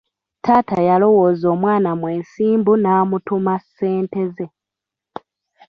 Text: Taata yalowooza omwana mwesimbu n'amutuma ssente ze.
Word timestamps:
Taata 0.43 0.77
yalowooza 0.89 1.45
omwana 1.55 1.89
mwesimbu 1.99 2.71
n'amutuma 2.77 3.53
ssente 3.63 4.21
ze. 4.35 4.47